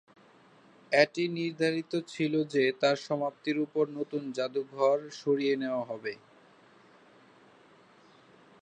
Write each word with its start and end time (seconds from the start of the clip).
এটি 0.91 1.23
নির্ধারিত 1.37 1.93
ছিল 2.07 2.33
যে 2.53 2.63
তার 2.81 2.97
সমাপ্তির 3.07 3.57
উপর 3.65 3.83
নতুন 3.97 4.21
যাদুঘর 4.37 4.97
সরিয়ে 5.21 5.55
নেওয়া 5.61 5.83
হবে। 5.85 6.13